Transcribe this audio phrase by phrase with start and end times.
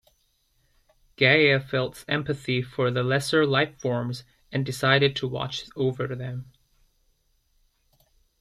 [1.15, 6.51] Gaea felt empathy for the lesser lifeforms and decided to watch over them.